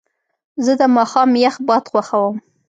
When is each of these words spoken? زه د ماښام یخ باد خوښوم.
زه 0.65 0.73
د 0.79 0.81
ماښام 0.95 1.29
یخ 1.43 1.55
باد 1.67 1.83
خوښوم. 1.91 2.35